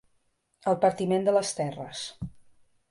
[0.71, 2.05] El partiment de les terres.